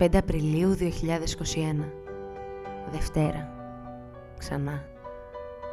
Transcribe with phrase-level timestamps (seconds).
[0.00, 0.82] 5 Απριλίου 2021
[2.90, 3.48] Δευτέρα
[4.38, 4.84] Ξανά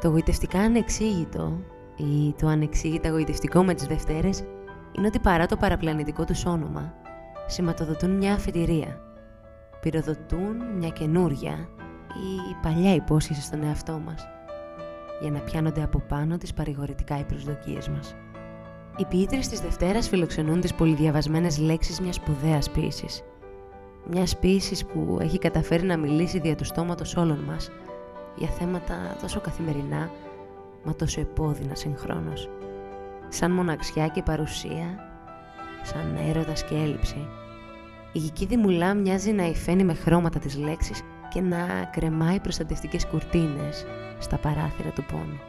[0.00, 1.60] Το γοητευτικά ανεξήγητο
[1.96, 4.44] ή το ανεξήγητα γοητευτικό με τις Δευτέρες
[4.92, 6.94] είναι ότι παρά το παραπλανητικό τους όνομα
[7.46, 9.00] σηματοδοτούν μια αφιτηρία
[9.80, 11.68] πυροδοτούν μια καινούρια
[12.08, 14.28] ή παλιά υπόσχεση στον εαυτό μας
[15.20, 18.14] για να πιάνονται από πάνω τις παρηγορητικά οι προσδοκίες μας.
[18.96, 23.22] Οι ποιήτρες της Δευτέρας φιλοξενούν τις πολυδιαβασμένες λέξεις μιας σπουδαίας ποίησης.
[24.10, 27.70] Μιας ποίησης που έχει καταφέρει να μιλήσει δια του στόματος όλων μας
[28.36, 30.10] για θέματα τόσο καθημερινά,
[30.84, 32.48] μα τόσο επώδυνα συγχρόνως.
[33.28, 34.98] Σαν μοναξιά και παρουσία,
[35.82, 37.26] σαν έρωτας και έλλειψη.
[38.12, 43.86] Η Γικίδη Μουλά μοιάζει να υφαίνει με χρώματα τις λέξεις και να κρεμάει προστατευτικές κουρτίνες
[44.18, 45.40] στα παράθυρα του πόνου.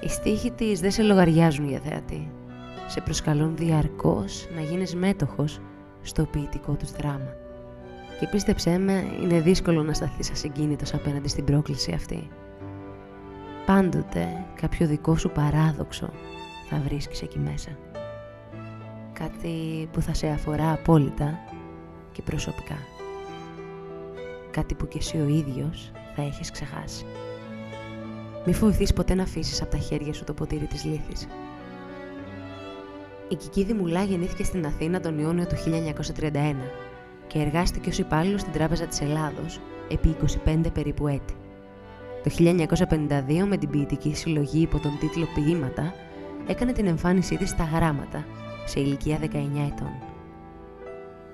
[0.00, 2.32] Οι στίχοι της δεν σε λογαριάζουν για θεατή.
[2.86, 5.60] Σε προσκαλούν διαρκώς να γίνεις μέτοχος
[6.02, 7.36] στο ποιητικό τους δράμα.
[8.20, 12.28] Και πίστεψέ με, είναι δύσκολο να σταθείς ασυγκίνητος απέναντι στην πρόκληση αυτή.
[13.66, 16.10] Πάντοτε κάποιο δικό σου παράδοξο
[16.68, 17.70] θα βρίσκεις εκεί μέσα.
[19.12, 21.38] Κάτι που θα σε αφορά απόλυτα
[22.12, 22.76] και προσωπικά.
[24.50, 27.04] Κάτι που και εσύ ο ίδιος θα έχεις ξεχάσει.
[28.44, 31.26] Μη φοβηθείς ποτέ να αφήσεις από τα χέρια σου το ποτήρι της λύθης.
[33.32, 35.54] Η Κικίδη Μουλά γεννήθηκε στην Αθήνα τον Ιούνιο του
[36.20, 36.54] 1931
[37.26, 40.16] και εργάστηκε ως υπάλληλος στην Τράπεζα της Ελλάδος επί
[40.46, 41.34] 25 περίπου έτη.
[42.22, 45.94] Το 1952 με την ποιητική συλλογή υπό τον τίτλο «Ποίηματα»
[46.46, 48.24] έκανε την εμφάνισή της στα γράμματα,
[48.64, 49.26] σε ηλικία 19
[49.72, 49.92] ετών.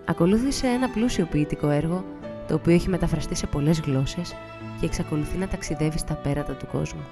[0.05, 2.05] Ακολούθησε ένα πλούσιο ποιητικό έργο,
[2.49, 4.35] το οποίο έχει μεταφραστεί σε πολλές γλώσσες
[4.81, 7.05] και εξακολουθεί να ταξιδεύει στα πέρατα του κόσμου.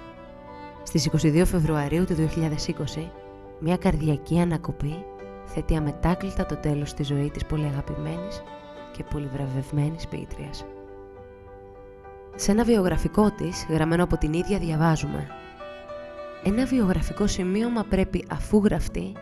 [0.83, 3.26] Στις 22 Φεβρουαρίου του 2020,
[3.59, 5.05] μια καρδιακή ανακοπή
[5.45, 8.43] θέτει αμετάκλητα το τέλος στη ζωή της πολύ αγαπημένης
[8.93, 10.65] και πολυβραβευμένης ποιήτριας.
[12.35, 15.27] Σε ένα βιογραφικό της, γραμμένο από την ίδια, διαβάζουμε
[16.45, 19.13] «Ένα βιογραφικό σημείωμα πρέπει, αφού γραφτεί,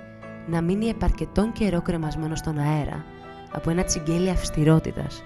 [0.46, 3.04] να μείνει επαρκετόν καιρό κρεμασμένο στον αέρα
[3.52, 5.22] από ένα τσιγκέλι αυστηρότητας,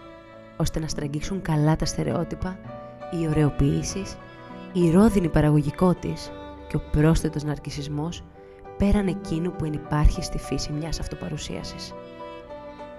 [0.57, 2.59] ώστε να στραγγίξουν καλά τα στερεότυπα,
[3.11, 4.17] οι ωραιοποιήσεις,
[4.73, 6.31] η ρόδινη παραγωγικό της
[6.69, 8.25] και ο πρόσθετος ναρκισισμός
[8.79, 11.95] πέραν εκείνου που ενυπάρχει στη φύση μιας αυτοπαρουσίασης.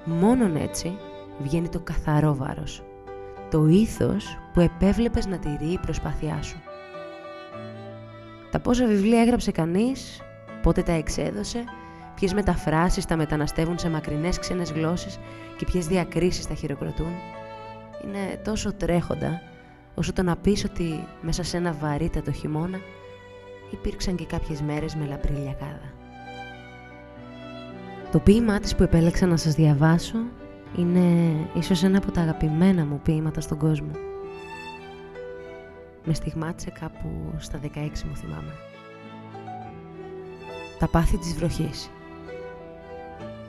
[0.06, 0.97] Μόνον έτσι
[1.40, 2.84] βγαίνει το καθαρό βάρος,
[3.51, 6.62] το ήθος που επέβλεπες να τηρεί η προσπάθειά σου.
[8.51, 10.22] Τα πόσα βιβλία έγραψε κανείς,
[10.62, 11.63] πότε τα εξέδωσε,
[12.16, 15.19] ποιες μεταφράσεις τα μεταναστεύουν σε μακρινές ξένες γλώσσες
[15.57, 17.13] και ποιες διακρίσεις τα χειροκροτούν,
[18.03, 19.41] είναι τόσο τρέχοντα
[19.95, 22.79] όσο το να πεις ότι μέσα σε ένα βαρύτατο χειμώνα
[23.72, 25.94] υπήρξαν και κάποιες μέρες με λαμπρή λιακάδα.
[28.12, 30.18] Το ποίημά της που επέλεξα να σας διαβάσω
[30.78, 33.91] είναι ίσως ένα από τα αγαπημένα μου ποίηματα στον κόσμο.
[36.03, 37.68] Με στιγμάτισε κάπου στα 16
[38.07, 38.53] μου θυμάμαι.
[40.80, 41.90] Τα πάθη της βροχής.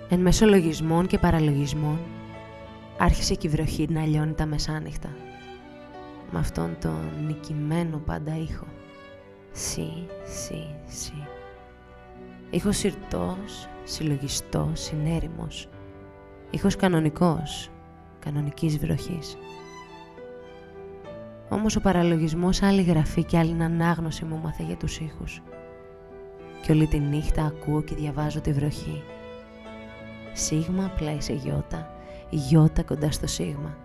[0.09, 1.99] Εν μέσω λογισμών και παραλογισμών
[2.99, 5.09] άρχισε και η βροχή να λιώνει τα μεσάνυχτα
[6.31, 8.67] με αυτόν τον νικημένο πάντα ήχο.
[9.53, 11.13] Σι, σι, σι.
[12.51, 15.69] Ήχος συρτός, συλλογιστός, συνέρημος.
[16.51, 17.71] Ήχος κανονικός,
[18.19, 19.37] κανονικής βροχής.
[21.49, 25.43] Όμως ο παραλογισμός άλλη γραφή και άλλη ανάγνωση μου μάθε για τους ήχους.
[26.63, 29.03] Και όλη τη νύχτα ακούω και διαβάζω τη βροχή.
[30.33, 31.95] Σίγμα πλάι σε γιώτα,
[32.31, 33.77] γιώτα κοντά στο σίγμα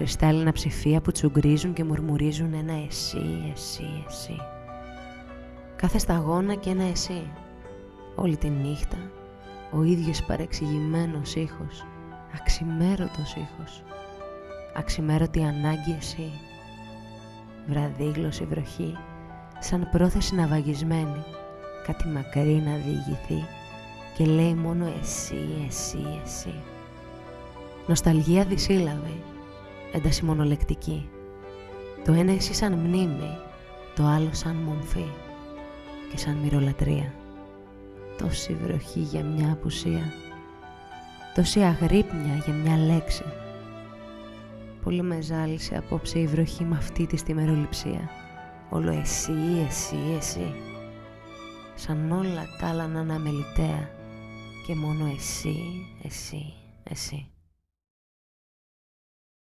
[0.00, 4.36] κρυστάλλινα ψηφία που τσουγκρίζουν και μουρμουρίζουν ένα εσύ, εσύ, εσύ.
[5.80, 7.30] Κάθε σταγόνα και ένα εσύ.
[8.14, 8.96] Όλη τη νύχτα
[9.72, 11.86] ο ίδιος παρεξηγημένος ήχος,
[12.34, 13.82] αξιμέρωτος ήχος,
[14.76, 16.32] αξιμέρωτη ανάγκη εσύ.
[17.66, 18.96] Βραδίγλωση βροχή,
[19.58, 21.24] σαν πρόθεση ναυαγισμένη,
[21.86, 23.46] κάτι μακρύ να διηγηθεί
[24.16, 26.54] και λέει μόνο εσύ, εσύ, εσύ.
[27.86, 29.22] Νοσταλγία δυσύλλαβη,
[29.92, 31.08] ένταση μονολεκτική.
[32.04, 33.38] Το ένα εσύ σαν μνήμη,
[33.94, 35.06] το άλλο σαν μομφή
[36.10, 37.12] και σαν μυρολατρεία.
[38.18, 40.12] Τόση βροχή για μια απουσία,
[41.34, 43.24] τόση αγρύπνια για μια λέξη.
[44.82, 48.10] Πολύ με ζάλισε απόψε η βροχή με αυτή της στη μεροληψία.
[48.70, 49.32] Όλο εσύ,
[49.66, 50.54] εσύ, εσύ.
[51.74, 53.90] Σαν όλα τα άλλα να είναι αμεληταία
[54.66, 55.56] και μόνο εσύ,
[56.02, 56.52] εσύ,
[56.82, 57.26] εσύ.